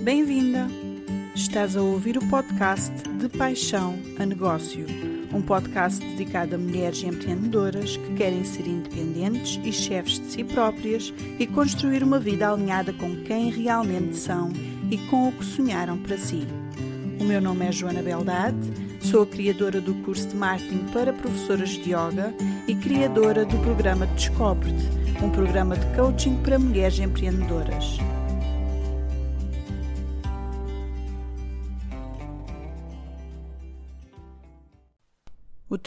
Bem-vinda! 0.00 0.68
Estás 1.34 1.76
a 1.76 1.82
ouvir 1.82 2.16
o 2.16 2.26
podcast 2.28 2.92
De 3.18 3.28
Paixão 3.28 3.98
a 4.16 4.24
Negócio, 4.24 4.86
um 5.34 5.42
podcast 5.42 6.04
dedicado 6.04 6.54
a 6.54 6.58
mulheres 6.58 7.02
empreendedoras 7.02 7.96
que 7.96 8.14
querem 8.14 8.44
ser 8.44 8.68
independentes 8.68 9.60
e 9.64 9.72
chefes 9.72 10.20
de 10.20 10.26
si 10.26 10.44
próprias 10.44 11.12
e 11.38 11.46
construir 11.48 12.04
uma 12.04 12.20
vida 12.20 12.48
alinhada 12.48 12.92
com 12.92 13.16
quem 13.24 13.50
realmente 13.50 14.16
são 14.16 14.52
e 14.88 14.98
com 15.08 15.28
o 15.28 15.32
que 15.32 15.44
sonharam 15.44 15.98
para 15.98 16.16
si. 16.16 16.46
O 17.20 17.24
meu 17.24 17.40
nome 17.40 17.66
é 17.66 17.72
Joana 17.72 18.00
Beldade, 18.00 18.56
sou 19.00 19.22
a 19.22 19.26
criadora 19.26 19.80
do 19.80 19.94
curso 20.04 20.28
de 20.28 20.36
marketing 20.36 20.86
para 20.92 21.12
professoras 21.12 21.70
de 21.70 21.90
yoga 21.90 22.32
e 22.68 22.74
criadora 22.76 23.44
do 23.44 23.58
programa 23.58 24.06
Descobre-te, 24.06 25.24
um 25.24 25.30
programa 25.30 25.76
de 25.76 25.86
coaching 25.96 26.36
para 26.36 26.56
mulheres 26.56 27.00
empreendedoras. 27.00 27.98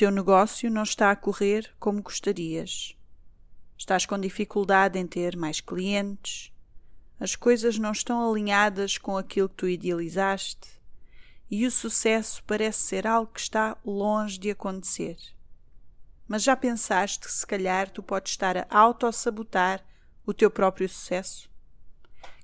Teu 0.01 0.09
negócio 0.09 0.67
não 0.71 0.81
está 0.81 1.11
a 1.11 1.15
correr 1.15 1.71
como 1.79 2.01
gostarias. 2.01 2.97
Estás 3.77 4.03
com 4.03 4.17
dificuldade 4.17 4.97
em 4.97 5.05
ter 5.05 5.37
mais 5.37 5.61
clientes. 5.61 6.51
As 7.19 7.35
coisas 7.35 7.77
não 7.77 7.91
estão 7.91 8.27
alinhadas 8.27 8.97
com 8.97 9.15
aquilo 9.15 9.47
que 9.47 9.57
tu 9.57 9.69
idealizaste. 9.69 10.81
E 11.51 11.67
o 11.67 11.71
sucesso 11.71 12.43
parece 12.47 12.79
ser 12.79 13.05
algo 13.05 13.31
que 13.31 13.41
está 13.41 13.77
longe 13.85 14.39
de 14.39 14.49
acontecer. 14.49 15.17
Mas 16.27 16.41
já 16.41 16.55
pensaste 16.55 17.19
que 17.19 17.31
se 17.31 17.45
calhar 17.45 17.87
tu 17.91 18.01
podes 18.01 18.31
estar 18.31 18.57
a 18.57 18.65
autossabotar 18.71 19.85
o 20.25 20.33
teu 20.33 20.49
próprio 20.49 20.89
sucesso? 20.89 21.47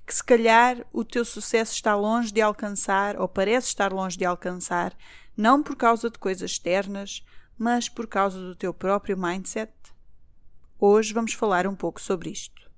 Que 0.06 0.14
se 0.14 0.22
calhar 0.22 0.86
o 0.92 1.04
teu 1.04 1.24
sucesso 1.24 1.74
está 1.74 1.96
longe 1.96 2.32
de 2.32 2.40
alcançar, 2.40 3.20
ou 3.20 3.26
parece 3.26 3.66
estar 3.66 3.92
longe 3.92 4.16
de 4.16 4.24
alcançar, 4.24 4.96
não 5.36 5.60
por 5.60 5.74
causa 5.74 6.08
de 6.08 6.20
coisas 6.20 6.52
externas, 6.52 7.24
mas 7.58 7.88
por 7.88 8.06
causa 8.06 8.38
do 8.38 8.54
teu 8.54 8.72
próprio 8.72 9.18
mindset? 9.18 9.72
Hoje 10.78 11.12
vamos 11.12 11.32
falar 11.32 11.66
um 11.66 11.74
pouco 11.74 12.00
sobre 12.00 12.30
isto. 12.30 12.70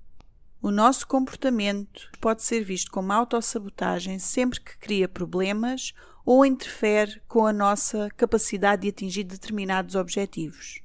O 0.61 0.71
nosso 0.71 1.07
comportamento 1.07 2.09
pode 2.19 2.43
ser 2.43 2.63
visto 2.63 2.91
como 2.91 3.13
autossabotagem 3.13 4.17
sempre 4.19 4.59
que 4.59 4.77
cria 4.77 5.07
problemas 5.07 5.93
ou 6.25 6.45
interfere 6.45 7.21
com 7.27 7.45
a 7.45 7.53
nossa 7.53 8.09
capacidade 8.17 8.83
de 8.83 8.89
atingir 8.89 9.23
determinados 9.23 9.95
objetivos. 9.95 10.81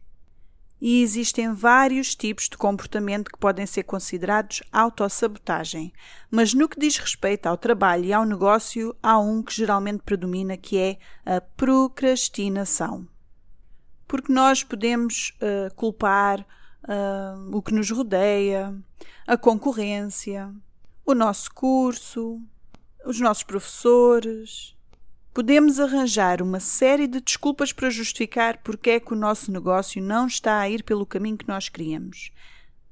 E 0.81 1.03
existem 1.03 1.53
vários 1.55 2.15
tipos 2.15 2.51
de 2.51 2.57
comportamento 2.57 3.31
que 3.31 3.39
podem 3.39 3.65
ser 3.65 3.85
considerados 3.85 4.63
autossabotagem, 4.71 5.93
mas 6.31 6.53
no 6.53 6.69
que 6.69 6.79
diz 6.79 6.99
respeito 6.99 7.47
ao 7.47 7.57
trabalho 7.57 8.05
e 8.05 8.13
ao 8.13 8.27
negócio, 8.27 8.95
há 9.03 9.19
um 9.19 9.43
que 9.43 9.55
geralmente 9.55 10.03
predomina, 10.03 10.57
que 10.57 10.77
é 10.77 10.99
a 11.25 11.41
procrastinação. 11.41 13.09
Porque 14.07 14.33
nós 14.33 14.63
podemos 14.63 15.37
uh, 15.41 15.75
culpar 15.75 16.41
uh, 16.41 17.57
o 17.57 17.61
que 17.61 17.75
nos 17.75 17.91
rodeia, 17.91 18.75
a 19.27 19.37
concorrência, 19.37 20.53
o 21.05 21.15
nosso 21.15 21.53
curso, 21.53 22.41
os 23.05 23.21
nossos 23.21 23.43
professores, 23.43 24.77
Podemos 25.37 25.79
arranjar 25.79 26.41
uma 26.41 26.59
série 26.59 27.07
de 27.07 27.21
desculpas 27.21 27.71
para 27.71 27.91
justificar 27.91 28.57
porque 28.65 28.89
é 28.89 28.99
que 28.99 29.13
o 29.13 29.17
nosso 29.17 29.53
negócio 29.53 30.03
não 30.03 30.27
está 30.27 30.61
a 30.61 30.71
ir 30.71 30.83
pelo 30.83 31.05
caminho 31.05 31.37
que 31.37 31.47
nós 31.47 31.69
queríamos. 31.69 32.31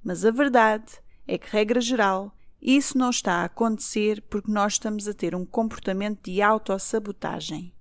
Mas 0.05 0.27
a 0.27 0.31
verdade 0.31 0.93
é 1.27 1.39
que, 1.39 1.49
regra 1.49 1.81
geral, 1.81 2.37
isso 2.61 2.99
não 2.99 3.09
está 3.09 3.37
a 3.37 3.45
acontecer 3.45 4.23
porque 4.29 4.53
nós 4.53 4.75
estamos 4.75 5.09
a 5.09 5.15
ter 5.15 5.35
um 5.35 5.47
comportamento 5.47 6.23
de 6.23 6.43
autossabotagem. 6.43 7.74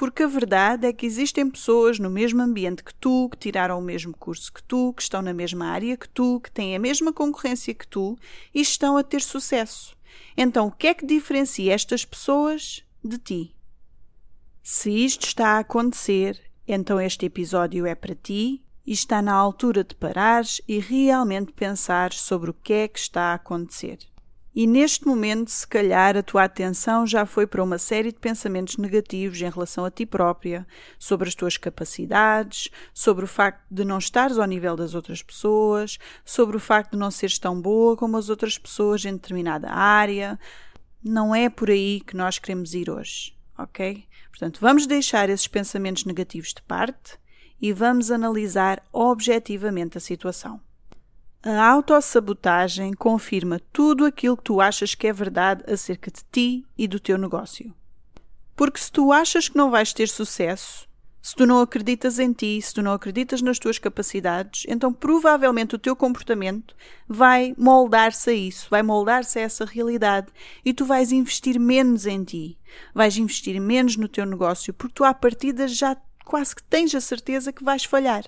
Porque 0.00 0.22
a 0.22 0.26
verdade 0.26 0.86
é 0.86 0.94
que 0.94 1.04
existem 1.04 1.50
pessoas 1.50 1.98
no 1.98 2.08
mesmo 2.08 2.40
ambiente 2.40 2.82
que 2.82 2.94
tu, 2.94 3.28
que 3.28 3.36
tiraram 3.36 3.78
o 3.78 3.82
mesmo 3.82 4.16
curso 4.16 4.50
que 4.50 4.62
tu, 4.62 4.94
que 4.94 5.02
estão 5.02 5.20
na 5.20 5.34
mesma 5.34 5.66
área 5.66 5.94
que 5.94 6.08
tu, 6.08 6.40
que 6.40 6.50
têm 6.50 6.74
a 6.74 6.78
mesma 6.78 7.12
concorrência 7.12 7.74
que 7.74 7.86
tu 7.86 8.18
e 8.54 8.62
estão 8.62 8.96
a 8.96 9.02
ter 9.02 9.20
sucesso. 9.20 9.94
Então, 10.34 10.68
o 10.68 10.70
que 10.72 10.86
é 10.86 10.94
que 10.94 11.04
diferencia 11.04 11.74
estas 11.74 12.02
pessoas 12.02 12.82
de 13.04 13.18
ti? 13.18 13.54
Se 14.62 14.90
isto 14.90 15.26
está 15.26 15.48
a 15.48 15.58
acontecer, 15.58 16.40
então 16.66 16.98
este 16.98 17.26
episódio 17.26 17.84
é 17.84 17.94
para 17.94 18.14
ti 18.14 18.64
e 18.86 18.92
está 18.94 19.20
na 19.20 19.34
altura 19.34 19.84
de 19.84 19.94
parares 19.94 20.62
e 20.66 20.78
realmente 20.78 21.52
pensar 21.52 22.14
sobre 22.14 22.48
o 22.48 22.54
que 22.54 22.72
é 22.72 22.88
que 22.88 22.98
está 22.98 23.32
a 23.32 23.34
acontecer. 23.34 23.98
E 24.54 24.66
neste 24.66 25.06
momento, 25.06 25.50
se 25.50 25.66
calhar, 25.66 26.16
a 26.16 26.22
tua 26.22 26.44
atenção 26.44 27.06
já 27.06 27.24
foi 27.24 27.46
para 27.46 27.62
uma 27.62 27.78
série 27.78 28.10
de 28.10 28.18
pensamentos 28.18 28.76
negativos 28.76 29.40
em 29.40 29.48
relação 29.48 29.84
a 29.84 29.90
ti 29.90 30.04
própria, 30.04 30.66
sobre 30.98 31.28
as 31.28 31.34
tuas 31.34 31.56
capacidades, 31.56 32.68
sobre 32.92 33.24
o 33.24 33.28
facto 33.28 33.62
de 33.70 33.84
não 33.84 33.98
estares 33.98 34.38
ao 34.38 34.46
nível 34.46 34.74
das 34.74 34.94
outras 34.94 35.22
pessoas, 35.22 35.98
sobre 36.24 36.56
o 36.56 36.60
facto 36.60 36.92
de 36.92 36.98
não 36.98 37.10
seres 37.10 37.38
tão 37.38 37.60
boa 37.60 37.96
como 37.96 38.16
as 38.16 38.28
outras 38.28 38.58
pessoas 38.58 39.04
em 39.04 39.12
determinada 39.12 39.70
área. 39.70 40.38
Não 41.02 41.34
é 41.34 41.48
por 41.48 41.70
aí 41.70 42.00
que 42.00 42.16
nós 42.16 42.38
queremos 42.38 42.74
ir 42.74 42.90
hoje 42.90 43.38
ok? 43.62 44.04
Portanto, 44.30 44.58
vamos 44.60 44.86
deixar 44.86 45.28
esses 45.28 45.46
pensamentos 45.46 46.04
negativos 46.04 46.54
de 46.54 46.62
parte 46.62 47.18
e 47.60 47.72
vamos 47.72 48.10
analisar 48.10 48.82
objetivamente 48.92 49.98
a 49.98 50.00
situação. 50.00 50.60
A 51.42 51.64
autossabotagem 51.70 52.92
confirma 52.92 53.58
tudo 53.72 54.04
aquilo 54.04 54.36
que 54.36 54.44
tu 54.44 54.60
achas 54.60 54.94
que 54.94 55.06
é 55.06 55.12
verdade 55.12 55.64
acerca 55.72 56.10
de 56.10 56.20
ti 56.30 56.66
e 56.76 56.86
do 56.86 57.00
teu 57.00 57.16
negócio. 57.16 57.74
Porque 58.54 58.78
se 58.78 58.92
tu 58.92 59.10
achas 59.10 59.48
que 59.48 59.56
não 59.56 59.70
vais 59.70 59.90
ter 59.94 60.06
sucesso, 60.06 60.86
se 61.22 61.34
tu 61.34 61.46
não 61.46 61.62
acreditas 61.62 62.18
em 62.18 62.30
ti, 62.30 62.60
se 62.60 62.74
tu 62.74 62.82
não 62.82 62.92
acreditas 62.92 63.40
nas 63.40 63.58
tuas 63.58 63.78
capacidades, 63.78 64.66
então 64.68 64.92
provavelmente 64.92 65.74
o 65.74 65.78
teu 65.78 65.96
comportamento 65.96 66.76
vai 67.08 67.54
moldar-se 67.56 68.28
a 68.28 68.34
isso, 68.34 68.66
vai 68.68 68.82
moldar-se 68.82 69.38
a 69.38 69.42
essa 69.42 69.64
realidade 69.64 70.26
e 70.62 70.74
tu 70.74 70.84
vais 70.84 71.10
investir 71.10 71.58
menos 71.58 72.04
em 72.04 72.22
ti, 72.22 72.58
vais 72.94 73.16
investir 73.16 73.58
menos 73.58 73.96
no 73.96 74.08
teu 74.08 74.26
negócio 74.26 74.74
porque 74.74 74.94
tu 74.94 75.04
à 75.04 75.14
partida 75.14 75.66
já 75.66 75.96
quase 76.22 76.54
que 76.54 76.62
tens 76.62 76.94
a 76.94 77.00
certeza 77.00 77.50
que 77.50 77.64
vais 77.64 77.84
falhar. 77.84 78.24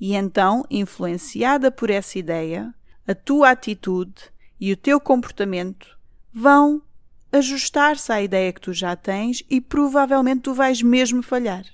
E 0.00 0.14
então, 0.14 0.64
influenciada 0.70 1.70
por 1.70 1.90
essa 1.90 2.18
ideia, 2.18 2.74
a 3.06 3.14
tua 3.14 3.50
atitude 3.50 4.32
e 4.58 4.72
o 4.72 4.76
teu 4.76 4.98
comportamento 4.98 5.98
vão 6.32 6.82
ajustar-se 7.30 8.10
à 8.10 8.22
ideia 8.22 8.52
que 8.52 8.60
tu 8.60 8.72
já 8.72 8.96
tens 8.96 9.44
e 9.48 9.60
provavelmente 9.60 10.42
tu 10.42 10.54
vais 10.54 10.80
mesmo 10.80 11.22
falhar. 11.22 11.64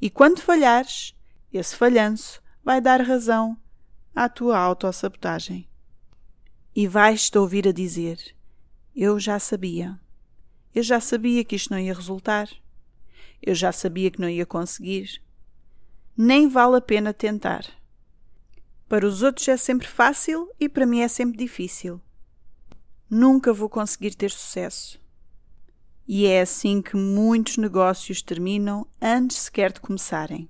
E 0.00 0.10
quando 0.10 0.40
falhares, 0.40 1.14
esse 1.52 1.74
falhanço 1.74 2.42
vai 2.62 2.80
dar 2.80 3.00
razão 3.00 3.56
à 4.14 4.28
tua 4.28 4.58
autossabotagem. 4.58 5.68
E 6.74 6.86
vais-te 6.86 7.38
ouvir 7.38 7.68
a 7.68 7.72
dizer: 7.72 8.34
Eu 8.94 9.18
já 9.18 9.38
sabia. 9.38 9.98
Eu 10.74 10.82
já 10.82 11.00
sabia 11.00 11.44
que 11.44 11.56
isto 11.56 11.70
não 11.70 11.78
ia 11.78 11.94
resultar. 11.94 12.48
Eu 13.42 13.54
já 13.54 13.72
sabia 13.72 14.10
que 14.10 14.20
não 14.20 14.28
ia 14.28 14.46
conseguir. 14.46 15.22
Nem 16.16 16.48
vale 16.48 16.76
a 16.76 16.80
pena 16.80 17.14
tentar. 17.14 17.64
Para 18.88 19.06
os 19.06 19.22
outros 19.22 19.48
é 19.48 19.56
sempre 19.56 19.88
fácil 19.88 20.50
e 20.60 20.68
para 20.68 20.84
mim 20.84 21.00
é 21.00 21.08
sempre 21.08 21.38
difícil. 21.38 22.00
Nunca 23.08 23.52
vou 23.52 23.68
conseguir 23.68 24.14
ter 24.14 24.30
sucesso. 24.30 25.00
E 26.06 26.26
é 26.26 26.42
assim 26.42 26.82
que 26.82 26.96
muitos 26.96 27.56
negócios 27.56 28.20
terminam 28.20 28.86
antes 29.00 29.38
sequer 29.38 29.72
de 29.72 29.80
começarem. 29.80 30.48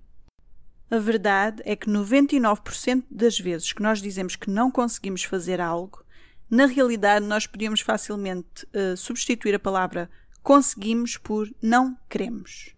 A 0.91 0.99
verdade 0.99 1.63
é 1.65 1.77
que 1.77 1.89
99% 1.89 3.05
das 3.11 3.39
vezes 3.39 3.73
que 3.73 3.83
nós 3.83 4.03
dizemos 4.03 4.35
que 4.35 4.51
não 4.51 4.71
conseguimos 4.71 5.23
fazer 5.23 5.61
algo, 5.61 6.05
na 6.51 6.67
realidade 6.67 7.25
nós 7.25 7.47
podíamos 7.47 7.81
facilmente 7.81 8.67
uh, 8.75 8.97
substituir 8.97 9.55
a 9.55 9.61
palavra 9.61 10.11
conseguimos 10.43 11.17
por 11.17 11.49
não 11.63 11.97
queremos. 12.11 12.75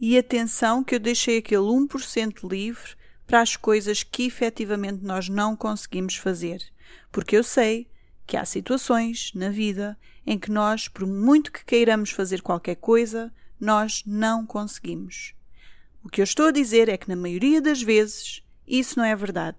E 0.00 0.16
atenção 0.16 0.84
que 0.84 0.94
eu 0.94 1.00
deixei 1.00 1.38
aquele 1.38 1.62
1% 1.62 2.48
livre 2.48 2.96
para 3.26 3.40
as 3.40 3.56
coisas 3.56 4.02
que 4.02 4.24
efetivamente 4.24 5.04
nós 5.04 5.28
não 5.28 5.56
conseguimos 5.56 6.14
fazer, 6.14 6.62
porque 7.10 7.36
eu 7.36 7.42
sei 7.42 7.88
que 8.26 8.36
há 8.36 8.44
situações 8.44 9.32
na 9.34 9.50
vida 9.50 9.98
em 10.24 10.38
que 10.38 10.50
nós, 10.50 10.86
por 10.86 11.06
muito 11.06 11.50
que 11.50 11.64
queiramos 11.64 12.10
fazer 12.10 12.42
qualquer 12.42 12.76
coisa, 12.76 13.32
nós 13.58 14.04
não 14.06 14.46
conseguimos. 14.46 15.34
O 16.04 16.08
que 16.08 16.20
eu 16.20 16.24
estou 16.24 16.46
a 16.46 16.52
dizer 16.52 16.88
é 16.88 16.96
que, 16.96 17.08
na 17.08 17.16
maioria 17.16 17.60
das 17.60 17.82
vezes, 17.82 18.42
isso 18.66 18.98
não 18.98 19.04
é 19.04 19.16
verdade. 19.16 19.58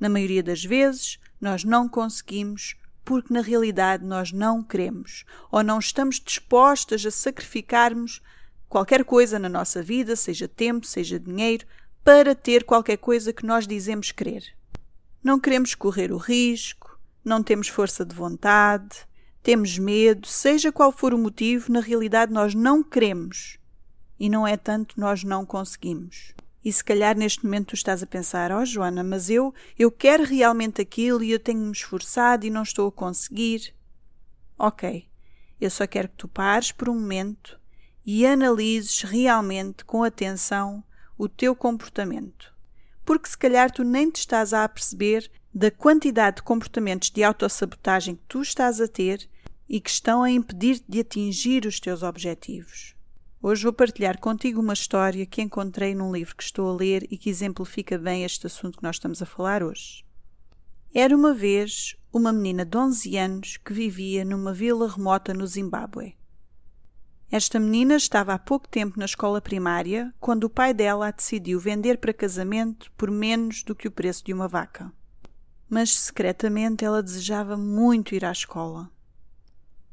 Na 0.00 0.08
maioria 0.08 0.42
das 0.42 0.64
vezes, 0.64 1.18
nós 1.40 1.62
não 1.62 1.88
conseguimos 1.88 2.74
porque, 3.04 3.32
na 3.32 3.40
realidade, 3.40 4.04
nós 4.04 4.32
não 4.32 4.64
queremos 4.64 5.24
ou 5.50 5.62
não 5.62 5.78
estamos 5.78 6.18
dispostas 6.18 7.06
a 7.06 7.10
sacrificarmos 7.10 8.20
qualquer 8.68 9.04
coisa 9.04 9.38
na 9.38 9.48
nossa 9.48 9.82
vida, 9.82 10.16
seja 10.16 10.48
tempo, 10.48 10.86
seja 10.86 11.18
dinheiro, 11.18 11.66
para 12.04 12.34
ter 12.34 12.64
qualquer 12.64 12.98
coisa 12.98 13.32
que 13.32 13.44
nós 13.44 13.66
dizemos 13.66 14.12
querer. 14.12 14.44
Não 15.22 15.40
queremos 15.40 15.74
correr 15.74 16.12
o 16.12 16.16
risco, 16.16 16.98
não 17.24 17.42
temos 17.42 17.68
força 17.68 18.04
de 18.04 18.14
vontade, 18.14 19.06
temos 19.42 19.78
medo, 19.78 20.26
seja 20.26 20.70
qual 20.70 20.92
for 20.92 21.12
o 21.12 21.18
motivo, 21.18 21.72
na 21.72 21.80
realidade 21.80 22.32
nós 22.32 22.54
não 22.54 22.82
queremos. 22.82 23.58
E 24.18 24.28
não 24.28 24.46
é 24.46 24.56
tanto 24.56 24.98
nós 24.98 25.24
não 25.24 25.44
conseguimos. 25.44 26.32
E 26.64 26.72
se 26.72 26.82
calhar 26.82 27.16
neste 27.16 27.44
momento 27.44 27.68
tu 27.68 27.74
estás 27.74 28.02
a 28.02 28.06
pensar, 28.06 28.50
ó 28.50 28.60
oh, 28.60 28.64
Joana, 28.64 29.04
mas 29.04 29.30
eu, 29.30 29.54
eu 29.78 29.90
quero 29.90 30.24
realmente 30.24 30.80
aquilo 30.80 31.22
e 31.22 31.30
eu 31.30 31.38
tenho-me 31.38 31.70
esforçado 31.70 32.46
e 32.46 32.50
não 32.50 32.62
estou 32.62 32.88
a 32.88 32.92
conseguir. 32.92 33.74
Ok, 34.58 35.08
eu 35.60 35.70
só 35.70 35.86
quero 35.86 36.08
que 36.08 36.16
tu 36.16 36.28
pares 36.28 36.72
por 36.72 36.88
um 36.88 36.94
momento 36.94 37.60
e 38.06 38.24
analises 38.24 39.02
realmente 39.02 39.84
com 39.84 40.04
atenção 40.04 40.84
o 41.18 41.28
teu 41.28 41.56
comportamento. 41.56 42.54
Porque 43.04 43.28
se 43.28 43.36
calhar 43.36 43.70
tu 43.70 43.82
nem 43.82 44.08
te 44.08 44.20
estás 44.20 44.52
a 44.52 44.68
perceber 44.68 45.28
da 45.52 45.72
quantidade 45.72 46.36
de 46.36 46.42
comportamentos 46.44 47.10
de 47.10 47.24
autossabotagem 47.24 48.14
que 48.14 48.22
tu 48.28 48.42
estás 48.42 48.80
a 48.80 48.86
ter 48.86 49.28
e 49.68 49.80
que 49.80 49.90
estão 49.90 50.22
a 50.22 50.30
impedir-te 50.30 50.84
de 50.88 51.00
atingir 51.00 51.66
os 51.66 51.80
teus 51.80 52.04
objetivos. 52.04 52.94
Hoje 53.42 53.64
vou 53.64 53.72
partilhar 53.72 54.18
contigo 54.18 54.60
uma 54.60 54.72
história 54.72 55.26
que 55.26 55.42
encontrei 55.42 55.94
num 55.94 56.12
livro 56.12 56.36
que 56.36 56.42
estou 56.42 56.70
a 56.70 56.76
ler 56.76 57.06
e 57.10 57.18
que 57.18 57.30
exemplifica 57.30 57.98
bem 57.98 58.24
este 58.24 58.46
assunto 58.46 58.78
que 58.78 58.84
nós 58.84 58.96
estamos 58.96 59.20
a 59.20 59.26
falar 59.26 59.62
hoje. 59.62 60.04
Era 60.94 61.14
uma 61.14 61.34
vez 61.34 61.96
uma 62.12 62.32
menina 62.32 62.64
de 62.64 62.76
11 62.76 63.16
anos 63.16 63.56
que 63.56 63.72
vivia 63.72 64.24
numa 64.24 64.52
vila 64.52 64.88
remota 64.88 65.34
no 65.34 65.46
Zimbábue. 65.46 66.15
Esta 67.30 67.58
menina 67.58 67.96
estava 67.96 68.34
há 68.34 68.38
pouco 68.38 68.68
tempo 68.68 68.98
na 68.98 69.04
escola 69.04 69.40
primária 69.40 70.14
quando 70.20 70.44
o 70.44 70.50
pai 70.50 70.72
dela 70.72 71.08
a 71.08 71.10
decidiu 71.10 71.58
vender 71.58 71.98
para 71.98 72.12
casamento 72.12 72.90
por 72.96 73.10
menos 73.10 73.62
do 73.62 73.74
que 73.74 73.88
o 73.88 73.90
preço 73.90 74.24
de 74.24 74.32
uma 74.32 74.46
vaca 74.46 74.92
mas 75.68 75.94
secretamente 75.94 76.84
ela 76.84 77.02
desejava 77.02 77.56
muito 77.56 78.14
ir 78.14 78.24
à 78.24 78.30
escola. 78.30 78.90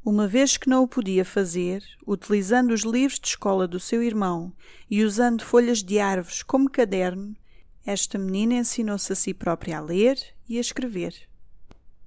Uma 0.06 0.27
vez 0.27 0.57
que 0.57 0.69
não 0.69 0.83
o 0.83 0.88
podia 0.88 1.24
fazer, 1.24 1.83
utilizando 2.06 2.71
os 2.71 2.81
livros 2.81 3.19
de 3.19 3.27
escola 3.27 3.68
do 3.68 3.80
seu 3.80 4.03
irmão 4.03 4.53
e 4.89 5.03
usando 5.03 5.44
folhas 5.44 5.81
de 5.81 5.97
árvores 6.00 6.44
como 6.44 6.69
caderno, 6.69 7.35
esta 7.85 8.18
menina 8.18 8.56
ensinou-se 8.56 9.12
a 9.12 9.15
si 9.15 9.33
própria 9.33 9.77
a 9.77 9.81
ler 9.81 10.18
e 10.47 10.57
a 10.57 10.62
escrever. 10.62 11.15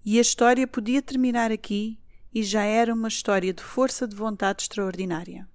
E 0.05 0.19
a 0.19 0.21
história 0.21 0.67
podia 0.67 1.03
terminar 1.03 1.51
aqui 1.51 1.99
e 2.37 2.43
já 2.43 2.65
era 2.65 2.93
uma 2.93 3.09
história 3.09 3.51
de 3.51 3.63
força 3.63 4.07
de 4.07 4.15
vontade 4.15 4.65
extraordinária. 4.65 5.49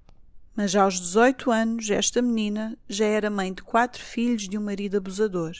Mas 0.56 0.76
aos 0.76 1.00
18 1.00 1.52
anos, 1.52 1.88
esta 1.92 2.24
menina 2.24 2.76
já 2.90 3.06
era 3.06 3.30
mãe 3.30 3.54
de 3.54 3.62
quatro 3.62 4.02
filhos 4.02 4.50
de 4.50 4.58
um 4.58 4.64
marido 4.64 4.98
abusador. 4.98 5.52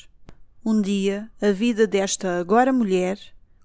Um 0.66 0.82
dia, 0.82 1.30
a 1.40 1.52
vida 1.52 1.86
desta 1.86 2.40
agora 2.40 2.74
mulher 2.74 3.20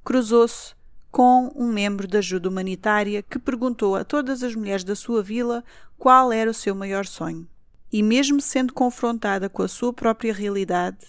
cruzou-se 0.04 0.74
com 1.10 1.50
um 1.56 1.72
membro 1.72 2.06
da 2.06 2.18
ajuda 2.18 2.46
humanitária 2.46 3.22
que 3.22 3.38
perguntou 3.38 3.96
a 3.96 4.04
todas 4.04 4.42
as 4.42 4.54
mulheres 4.54 4.84
da 4.84 4.94
sua 4.94 5.22
vila 5.22 5.64
qual 5.96 6.30
era 6.30 6.50
o 6.50 6.54
seu 6.54 6.74
maior 6.74 7.06
sonho. 7.06 7.48
E 7.90 8.02
mesmo 8.02 8.38
sendo 8.38 8.74
confrontada 8.74 9.48
com 9.48 9.62
a 9.62 9.68
sua 9.68 9.94
própria 9.94 10.34
realidade, 10.34 11.06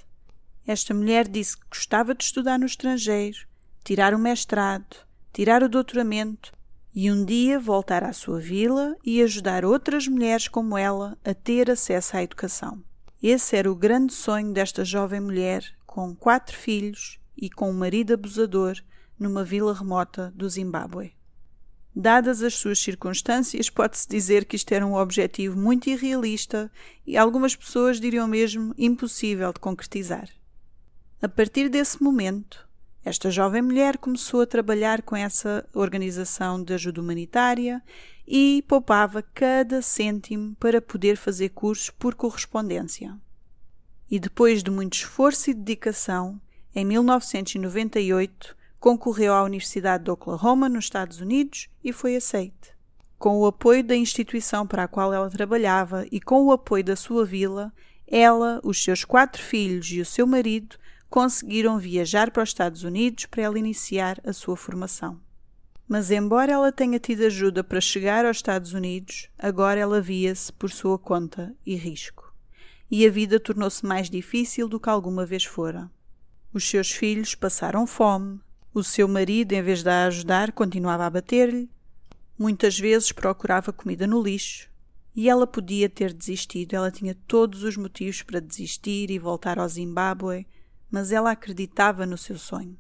esta 0.66 0.94
mulher 0.94 1.28
disse 1.28 1.58
que 1.58 1.66
gostava 1.70 2.16
de 2.16 2.24
estudar 2.24 2.58
no 2.58 2.66
estrangeiro, 2.66 3.40
tirar 3.84 4.14
o 4.14 4.18
mestrado, 4.18 5.06
tirar 5.33 5.63
o 5.63 5.69
doutoramento 5.69 6.51
e 6.94 7.12
um 7.12 7.24
dia 7.24 7.59
voltar 7.59 8.03
à 8.03 8.12
sua 8.12 8.39
vila 8.39 8.95
e 9.03 9.21
ajudar 9.21 9.63
outras 9.63 10.07
mulheres 10.07 10.47
como 10.47 10.77
ela 10.77 11.18
a 11.24 11.33
ter 11.33 11.69
acesso 11.69 12.18
à 12.18 12.24
educação. 12.24 12.83
Esse 13.21 13.56
era 13.56 13.71
o 13.71 13.75
grande 13.75 14.13
sonho 14.13 14.51
desta 14.53 14.83
jovem 14.83 15.19
mulher 15.19 15.63
com 15.85 16.15
quatro 16.15 16.56
filhos 16.56 17.19
e 17.35 17.50
com 17.50 17.69
um 17.69 17.74
marido 17.74 18.13
abusador 18.13 18.77
numa 19.19 19.44
vila 19.44 19.74
remota 19.74 20.31
do 20.35 20.50
Zimbábue. 20.50 21.13
Dadas 21.95 22.44
as 22.44 22.53
suas 22.53 22.77
circunstâncias, 22.77 23.71
pode-se 23.71 24.07
dizer 24.07 24.45
que 24.45 24.56
isto 24.56 24.71
era 24.71 24.85
um 24.85 24.94
objetivo 24.94 25.57
muito 25.57 25.89
irrealista 25.89 26.71
e 27.07 27.18
algumas 27.18 27.56
pessoas 27.56 28.00
diriam 28.00 28.27
mesmo 28.27 28.74
impossível 28.77 29.51
de 29.51 29.59
concretizar. 29.59 30.29
A 31.19 31.27
partir 31.27 31.69
desse 31.69 32.01
momento, 32.03 32.67
esta 33.07 33.31
jovem 33.31 33.62
mulher 33.62 33.98
começou 33.98 34.42
a 34.42 34.48
trabalhar 34.48 35.01
com 35.01 35.15
essa 35.15 35.68
organização 35.74 36.62
de 36.62 36.74
ajuda 36.74 37.01
humanitária 37.01 37.81
e 38.27 38.63
poupava 38.68 39.21
cada 39.21 39.81
cêntimo 39.81 40.56
para 40.59 40.81
poder 40.81 41.18
fazer 41.18 41.50
cursos 41.50 41.89
por 41.89 42.15
correspondência 42.15 43.18
e 44.09 44.19
depois 44.19 44.63
de 44.63 44.71
muito 44.71 44.94
esforço 44.94 45.50
e 45.50 45.54
dedicação, 45.54 46.39
em 46.74 46.86
1998 46.86 48.56
concorreu 48.80 49.33
à 49.33 49.44
Universidade 49.44 50.06
de 50.06 50.12
Oklahoma, 50.12 50.69
nos 50.69 50.86
Estados 50.86 51.19
Unidos, 51.19 51.68
e 51.83 51.92
foi 51.92 52.15
aceite. 52.15 52.75
Com 53.18 53.39
o 53.39 53.45
apoio 53.48 53.83
da 53.83 53.95
instituição 53.95 54.68
para 54.68 54.83
a 54.83 54.88
qual 54.88 55.12
ela 55.12 55.30
trabalhava 55.30 56.06
e 56.12 56.21
com 56.21 56.45
o 56.45 56.51
apoio 56.51 56.83
da 56.83 56.95
sua 56.95 57.25
vila, 57.25 57.74
ela, 58.07 58.62
os 58.63 58.81
seus 58.81 59.03
quatro 59.03 59.42
filhos 59.42 59.92
e 59.92 60.00
o 60.00 60.06
seu 60.06 60.27
marido 60.27 60.77
conseguiram 61.09 61.77
viajar 61.80 62.31
para 62.31 62.44
os 62.44 62.50
Estados 62.50 62.83
Unidos 62.83 63.25
para 63.25 63.44
ela 63.44 63.59
iniciar 63.59 64.19
a 64.25 64.33
sua 64.33 64.57
formação. 64.57 65.19
Mas, 65.88 66.12
embora 66.12 66.51
ela 66.51 66.71
tenha 66.71 67.00
tido 67.00 67.25
ajuda 67.25 67.63
para 67.63 67.80
chegar 67.80 68.25
aos 68.25 68.38
Estados 68.38 68.74
Unidos, 68.74 69.30
agora 69.38 69.80
ela 69.80 70.01
via-se 70.01 70.51
por 70.51 70.69
sua 70.69 71.00
conta 71.00 71.56
e 71.65 71.75
risco 71.75 72.27
e 72.89 73.06
a 73.06 73.12
vida 73.12 73.39
tornou-se 73.39 73.86
mais 73.86 74.09
difícil 74.09 74.68
do 74.68 74.80
que 74.80 74.89
alguma 74.89 75.25
vez 75.25 75.44
fora. 75.44 75.92
Os 76.54 76.68
seus 76.68 76.92
filhos 76.92 77.36
passaram 77.36 77.86
fome, 77.86 78.39
o 78.74 78.83
seu 78.83 79.07
marido, 79.07 79.53
em 79.53 79.62
vez 79.62 79.83
de 79.83 79.89
a 79.89 80.06
ajudar, 80.06 80.51
continuava 80.51 81.06
a 81.06 81.10
bater-lhe, 81.10 81.69
muitas 82.38 82.80
vezes 82.80 83.12
procurava 83.12 83.74
comida 83.74 84.07
no 84.07 84.21
lixo, 84.21 84.69
e 85.15 85.27
ela 85.27 85.48
podia 85.48 85.89
ter 85.89 86.13
desistido, 86.13 86.75
ela 86.75 86.92
tinha 86.92 87.15
todos 87.27 87.63
os 87.63 87.75
motivos 87.75 88.21
para 88.21 88.39
desistir 88.39 89.10
e 89.10 89.19
voltar 89.19 89.60
ao 89.60 89.68
Zimbábue, 89.68 90.48
mas 90.89 91.12
ela 91.12 91.31
acreditava 91.31 92.06
no 92.06 92.18
seu 92.18 92.38
sonho. 92.38 92.78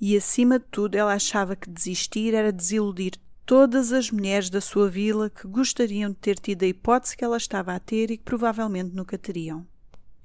E 0.00 0.16
acima 0.16 0.58
de 0.58 0.64
tudo, 0.70 0.96
ela 0.96 1.14
achava 1.14 1.54
que 1.54 1.70
desistir 1.70 2.34
era 2.34 2.52
desiludir 2.52 3.12
todas 3.46 3.92
as 3.92 4.10
mulheres 4.10 4.50
da 4.50 4.60
sua 4.60 4.88
vila 4.88 5.30
que 5.30 5.46
gostariam 5.46 6.10
de 6.10 6.16
ter 6.16 6.38
tido 6.38 6.62
a 6.62 6.66
hipótese 6.66 7.16
que 7.16 7.24
ela 7.24 7.36
estava 7.36 7.74
a 7.74 7.78
ter 7.80 8.10
e 8.10 8.16
que 8.16 8.24
provavelmente 8.24 8.94
nunca 8.94 9.18
teriam. 9.18 9.66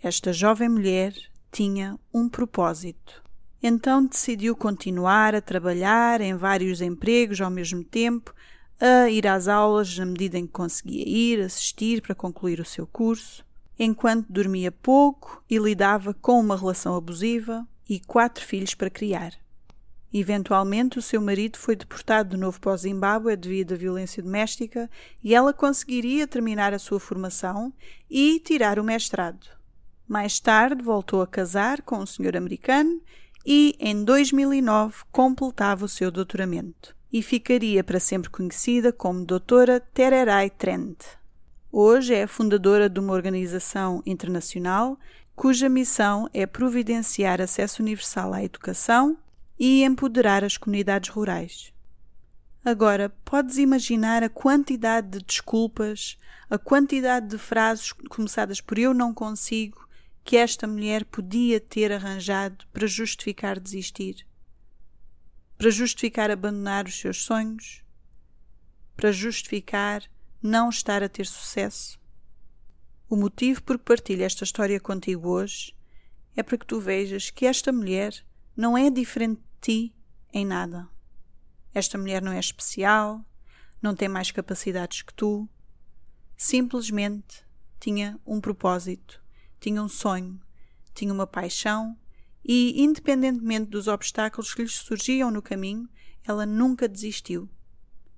Esta 0.02 0.32
jovem 0.32 0.70
mulher 0.70 1.14
tinha 1.52 2.00
um 2.14 2.30
propósito. 2.30 3.24
Então 3.62 4.06
decidiu 4.06 4.56
continuar 4.56 5.34
a 5.34 5.42
trabalhar 5.42 6.22
em 6.22 6.36
vários 6.36 6.82
empregos 6.82 7.42
ao 7.42 7.50
mesmo 7.50 7.84
tempo, 7.84 8.34
a 8.80 9.10
ir 9.10 9.26
às 9.26 9.48
aulas 9.48 9.98
na 9.98 10.06
medida 10.06 10.38
em 10.38 10.46
que 10.46 10.54
conseguia 10.54 11.04
ir, 11.08 11.42
assistir 11.42 12.02
para 12.02 12.14
concluir 12.14 12.60
o 12.60 12.66
seu 12.66 12.86
curso, 12.86 13.44
enquanto 13.78 14.32
dormia 14.32 14.72
pouco 14.72 15.44
e 15.50 15.58
lidava 15.58 16.14
com 16.14 16.40
uma 16.40 16.58
relação 16.58 16.96
abusiva 16.96 17.68
e 17.88 18.00
quatro 18.00 18.46
filhos 18.46 18.74
para 18.74 18.90
criar. 18.90 19.34
Eventualmente, 20.14 20.98
o 20.98 21.02
seu 21.02 21.22
marido 21.22 21.58
foi 21.58 21.76
deportado 21.76 22.30
de 22.30 22.38
novo 22.38 22.60
para 22.60 22.74
o 22.74 22.78
Zimbábue 22.78 23.36
devido 23.36 23.74
à 23.74 23.78
violência 23.78 24.24
doméstica 24.24 24.90
e 25.24 25.36
ela 25.36 25.54
conseguiria 25.54 26.26
terminar 26.28 26.74
a 26.74 26.80
sua 26.80 27.00
formação 27.00 27.74
e 28.10 28.40
tirar 28.40 28.80
o 28.80 28.84
mestrado. 28.84 29.48
Mais 30.08 30.40
tarde, 30.40 30.82
voltou 30.82 31.22
a 31.22 31.28
casar 31.28 31.82
com 31.82 31.98
um 31.98 32.06
senhor 32.06 32.38
americano 32.38 33.02
e, 33.46 33.76
em 33.80 34.04
2009, 34.04 35.04
completava 35.12 35.86
o 35.86 35.90
seu 35.90 36.10
doutoramento 36.10 36.96
e 37.12 37.22
ficaria 37.22 37.84
para 37.84 38.00
sempre 38.00 38.30
conhecida 38.30 38.94
como 38.94 39.26
Doutora 39.26 39.80
Tererai 39.80 40.50
Trend. 40.50 40.98
Hoje 41.72 42.14
é 42.14 42.26
fundadora 42.26 42.90
de 42.90 43.00
uma 43.00 43.14
organização 43.14 44.02
internacional 44.06 44.98
cuja 45.36 45.68
missão 45.68 46.30
é 46.34 46.46
providenciar 46.48 47.42
acesso 47.42 47.82
universal 47.82 48.34
à 48.34 48.44
educação 48.44 49.18
e 49.60 49.84
empoderar 49.84 50.44
as 50.44 50.56
comunidades 50.56 51.10
rurais. 51.10 51.74
Agora, 52.64 53.10
podes 53.24 53.58
imaginar 53.58 54.24
a 54.24 54.30
quantidade 54.30 55.10
de 55.10 55.26
desculpas, 55.26 56.18
a 56.50 56.58
quantidade 56.58 57.28
de 57.28 57.38
frases 57.38 57.92
começadas 57.92 58.62
por 58.62 58.80
eu 58.80 58.94
não 58.94 59.14
consigo 59.14 59.88
que 60.24 60.38
esta 60.38 60.68
mulher 60.68 61.06
podia 61.06 61.60
ter 61.60 61.92
arranjado 61.92 62.66
para 62.74 62.88
justificar 62.88 63.60
desistir? 63.60 64.26
Para 65.58 65.70
justificar 65.70 66.32
abandonar 66.32 66.86
os 66.86 67.00
seus 67.00 67.24
sonhos? 67.24 67.84
Para 68.96 69.12
justificar 69.12 70.04
não 70.42 70.70
estar 70.70 71.02
a 71.02 71.10
ter 71.10 71.26
sucesso? 71.26 72.00
O 73.10 73.16
motivo 73.16 73.64
por 73.64 73.78
que 73.78 73.86
partilho 73.86 74.24
esta 74.24 74.44
história 74.44 74.80
contigo 74.80 75.30
hoje 75.30 75.76
é 76.36 76.44
para 76.44 76.58
que 76.58 76.66
tu 76.66 76.80
vejas 76.80 77.30
que 77.30 77.46
esta 77.46 77.72
mulher 77.72 78.14
não 78.56 78.78
é 78.78 78.90
diferente 78.90 79.42
ti 79.62 79.96
em 80.34 80.46
nada. 80.46 80.88
Esta 81.74 81.98
mulher 81.98 82.22
não 82.22 82.32
é 82.32 82.40
especial, 82.40 83.26
não 83.82 83.96
tem 83.96 84.08
mais 84.08 84.32
capacidades 84.32 85.02
que 85.02 85.14
tu. 85.14 85.48
Simplesmente 86.36 87.46
tinha 87.80 88.20
um 88.26 88.42
propósito, 88.42 89.24
tinha 89.60 89.82
um 89.82 89.90
sonho, 89.90 90.40
tinha 90.94 91.14
uma 91.14 91.28
paixão 91.28 91.98
e, 92.44 92.82
independentemente 92.82 93.70
dos 93.70 93.88
obstáculos 93.88 94.54
que 94.54 94.62
lhes 94.62 94.76
surgiam 94.76 95.32
no 95.32 95.42
caminho, 95.42 95.90
ela 96.24 96.46
nunca 96.46 96.88
desistiu. 96.88 97.50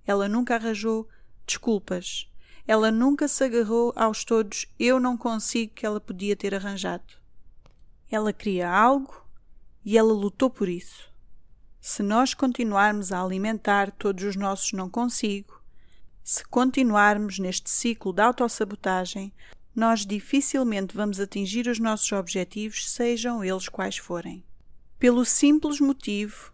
ela 0.05 0.27
nunca 0.27 0.55
arranjou 0.55 1.07
desculpas. 1.49 2.29
Ela 2.67 2.91
nunca 2.91 3.27
se 3.27 3.43
agarrou 3.43 3.91
aos 3.95 4.23
todos 4.23 4.67
eu 4.79 4.99
não 4.99 5.17
consigo 5.17 5.73
que 5.73 5.85
ela 5.85 5.99
podia 5.99 6.35
ter 6.35 6.53
arranjado. 6.53 7.17
Ela 8.11 8.31
queria 8.31 8.69
algo 8.69 9.25
e 9.83 9.97
ela 9.97 10.13
lutou 10.13 10.49
por 10.49 10.69
isso. 10.69 11.11
Se 11.81 12.03
nós 12.03 12.33
continuarmos 12.33 13.11
a 13.11 13.23
alimentar 13.23 13.91
todos 13.91 14.23
os 14.23 14.35
nossos 14.35 14.73
não 14.73 14.89
consigo, 14.89 15.59
se 16.23 16.43
continuarmos 16.45 17.39
neste 17.39 17.69
ciclo 17.69 18.13
de 18.13 18.21
autossabotagem, 18.21 19.33
nós 19.75 20.05
dificilmente 20.05 20.95
vamos 20.95 21.19
atingir 21.19 21.67
os 21.67 21.79
nossos 21.79 22.11
objetivos, 22.11 22.89
sejam 22.91 23.43
eles 23.43 23.69
quais 23.69 23.97
forem. 23.97 24.43
Pelo 24.99 25.23
simples 25.23 25.79
motivo 25.79 26.53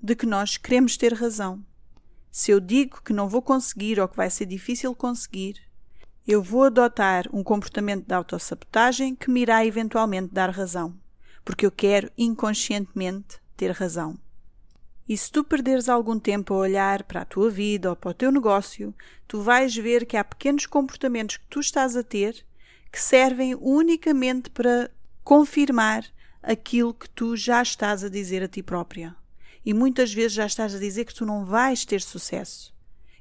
de 0.00 0.14
que 0.14 0.26
nós 0.26 0.56
queremos 0.56 0.96
ter 0.96 1.14
razão. 1.14 1.64
Se 2.30 2.50
eu 2.50 2.60
digo 2.60 3.02
que 3.02 3.12
não 3.12 3.28
vou 3.28 3.42
conseguir 3.42 3.98
ou 3.98 4.08
que 4.08 4.16
vai 4.16 4.30
ser 4.30 4.46
difícil 4.46 4.94
conseguir, 4.94 5.56
eu 6.26 6.42
vou 6.42 6.64
adotar 6.64 7.26
um 7.32 7.42
comportamento 7.42 8.06
de 8.06 8.14
autossabotagem 8.14 9.14
que 9.14 9.30
me 9.30 9.40
irá 9.40 9.64
eventualmente 9.64 10.34
dar 10.34 10.50
razão, 10.50 10.94
porque 11.44 11.64
eu 11.64 11.70
quero 11.70 12.10
inconscientemente 12.18 13.40
ter 13.56 13.70
razão. 13.70 14.18
E 15.08 15.16
se 15.16 15.32
tu 15.32 15.42
perderes 15.42 15.88
algum 15.88 16.18
tempo 16.18 16.52
a 16.52 16.58
olhar 16.58 17.02
para 17.04 17.22
a 17.22 17.24
tua 17.24 17.48
vida 17.48 17.88
ou 17.88 17.96
para 17.96 18.10
o 18.10 18.14
teu 18.14 18.30
negócio, 18.30 18.94
tu 19.26 19.40
vais 19.40 19.74
ver 19.74 20.04
que 20.04 20.18
há 20.18 20.22
pequenos 20.22 20.66
comportamentos 20.66 21.38
que 21.38 21.46
tu 21.48 21.60
estás 21.60 21.96
a 21.96 22.02
ter 22.02 22.44
que 22.92 23.00
servem 23.00 23.54
unicamente 23.54 24.50
para 24.50 24.90
confirmar 25.24 26.04
aquilo 26.42 26.92
que 26.92 27.08
tu 27.08 27.36
já 27.36 27.62
estás 27.62 28.04
a 28.04 28.08
dizer 28.08 28.42
a 28.42 28.48
ti 28.48 28.62
própria. 28.62 29.16
E 29.68 29.74
muitas 29.74 30.14
vezes 30.14 30.32
já 30.32 30.46
estás 30.46 30.74
a 30.74 30.78
dizer 30.78 31.04
que 31.04 31.14
tu 31.14 31.26
não 31.26 31.44
vais 31.44 31.84
ter 31.84 32.00
sucesso. 32.00 32.74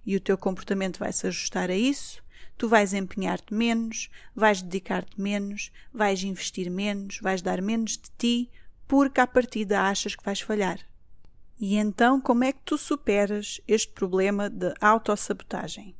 E 0.05 0.15
o 0.15 0.19
teu 0.21 0.37
comportamento 0.37 0.97
vai 0.97 1.11
se 1.11 1.27
ajustar 1.27 1.69
a 1.69 1.75
isso, 1.75 2.23
tu 2.57 2.69
vais 2.69 2.93
empenhar-te 2.93 3.53
menos, 3.53 4.09
vais 4.33 4.61
dedicar-te 4.61 5.19
menos, 5.19 5.73
vais 5.93 6.23
investir 6.23 6.71
menos, 6.71 7.19
vais 7.21 7.41
dar 7.41 7.61
menos 7.61 7.97
de 7.97 8.09
ti, 8.17 8.49
porque 8.87 9.19
à 9.19 9.27
partida 9.27 9.89
achas 9.89 10.15
que 10.15 10.23
vais 10.23 10.39
falhar. 10.39 10.79
E 11.59 11.75
então, 11.75 12.21
como 12.21 12.45
é 12.45 12.53
que 12.53 12.61
tu 12.63 12.77
superas 12.77 13.59
este 13.67 13.91
problema 13.91 14.49
de 14.49 14.73
autossabotagem? 14.79 15.97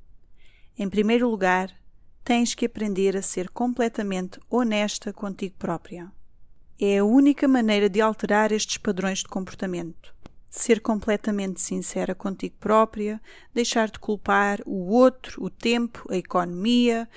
Em 0.79 0.89
primeiro 0.89 1.29
lugar, 1.29 1.75
tens 2.23 2.55
que 2.55 2.67
aprender 2.67 3.17
a 3.17 3.21
ser 3.21 3.49
completamente 3.49 4.39
honesta 4.49 5.11
contigo 5.11 5.55
própria. 5.59 6.09
É 6.79 6.99
a 6.99 7.03
única 7.03 7.47
maneira 7.47 7.89
de 7.89 7.99
alterar 7.99 8.51
estes 8.51 8.77
padrões 8.77 9.19
de 9.19 9.25
comportamento. 9.25 10.15
Ser 10.49 10.79
completamente 10.81 11.61
sincera 11.61 12.15
contigo 12.15 12.55
própria, 12.59 13.21
deixar 13.53 13.89
de 13.89 13.99
culpar 13.99 14.61
o 14.65 14.87
outro, 14.89 15.43
o 15.43 15.49
tempo, 15.49 16.07
a 16.09 16.15
economia, 16.15 17.07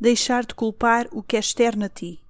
deixar 0.00 0.44
de 0.44 0.54
culpar 0.54 1.06
o 1.12 1.22
que 1.22 1.36
é 1.36 1.40
externo 1.40 1.84
a 1.84 1.88
ti. 1.88 2.20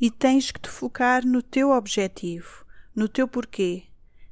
E 0.00 0.10
tens 0.10 0.50
que 0.50 0.60
te 0.60 0.68
focar 0.68 1.26
no 1.26 1.42
teu 1.42 1.70
objetivo, 1.70 2.64
no 2.94 3.08
teu 3.08 3.26
porquê, 3.26 3.84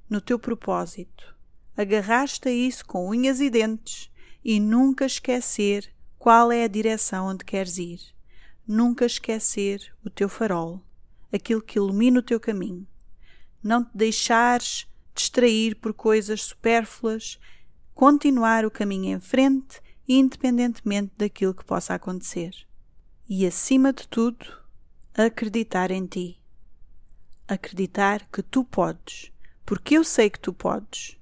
no 0.09 0.21
teu 0.21 0.39
propósito. 0.39 1.35
Agarraste 1.77 2.49
a 2.49 2.53
isso 2.53 2.85
com 2.87 3.09
unhas 3.09 3.41
e 3.41 3.51
dentes 3.51 4.11
e 4.45 4.61
nunca 4.61 5.07
esquecer 5.07 5.91
qual 6.19 6.53
é 6.53 6.65
a 6.65 6.69
direção 6.69 7.27
onde 7.27 7.45
queres 7.45 7.79
ir. 7.79 8.01
Nunca 8.67 9.05
esquecer 9.05 9.93
o 10.05 10.09
teu 10.09 10.29
farol, 10.29 10.81
aquilo 11.33 11.61
que 11.61 11.79
ilumina 11.79 12.21
o 12.21 12.23
teu 12.23 12.39
caminho. 12.39 12.87
Não 13.63 13.85
te 13.85 13.91
deixares 13.95 14.87
distrair 15.15 15.77
por 15.77 15.95
coisas 15.95 16.43
supérfluas, 16.43 17.39
continuar 17.95 18.65
o 18.65 18.71
caminho 18.71 19.17
em 19.17 19.21
frente, 19.21 19.81
independentemente 20.09 21.13
daquilo 21.17 21.55
que 21.55 21.65
possa 21.65 21.95
acontecer. 21.95 22.55
E, 23.29 23.47
acima 23.47 23.93
de 23.93 24.07
tudo, 24.09 24.47
acreditar 25.15 25.91
em 25.91 26.07
ti. 26.07 26.41
Acreditar 27.47 28.27
que 28.31 28.43
tu 28.43 28.65
podes 28.65 29.33
porque 29.65 29.97
eu 29.97 30.05
sei 30.05 30.29
que 30.29 30.39
tu 30.39 30.53
podes. 30.53 31.17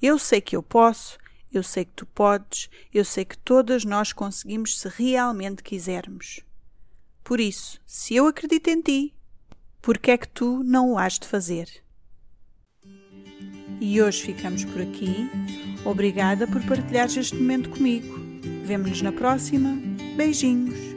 Eu 0.00 0.18
sei 0.18 0.40
que 0.40 0.54
eu 0.54 0.62
posso, 0.62 1.18
eu 1.50 1.62
sei 1.62 1.84
que 1.84 1.92
tu 1.92 2.06
podes, 2.06 2.68
eu 2.92 3.04
sei 3.04 3.24
que 3.24 3.36
todas 3.38 3.84
nós 3.84 4.12
conseguimos 4.12 4.78
se 4.78 4.88
realmente 4.88 5.62
quisermos. 5.62 6.40
Por 7.24 7.40
isso, 7.40 7.80
se 7.86 8.14
eu 8.14 8.26
acredito 8.26 8.68
em 8.68 8.80
ti, 8.80 9.14
por 9.80 9.98
que 9.98 10.10
é 10.10 10.18
que 10.18 10.28
tu 10.28 10.62
não 10.62 10.92
o 10.92 10.98
has 10.98 11.18
de 11.18 11.26
fazer? 11.26 11.82
E 13.80 14.02
hoje 14.02 14.22
ficamos 14.22 14.64
por 14.64 14.82
aqui. 14.82 15.28
Obrigada 15.84 16.46
por 16.46 16.62
partilhares 16.64 17.16
este 17.16 17.36
momento 17.36 17.70
comigo. 17.70 18.18
Vemo-nos 18.64 19.02
na 19.02 19.12
próxima. 19.12 19.78
Beijinhos. 20.16 20.87